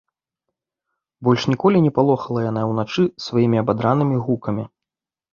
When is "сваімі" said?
3.25-3.57